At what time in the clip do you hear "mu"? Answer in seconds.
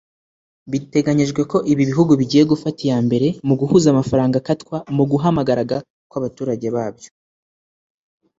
3.47-3.53, 4.95-5.03